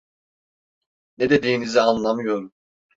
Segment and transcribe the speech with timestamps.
[1.17, 2.53] Ne dediğinizi anlamıyorum.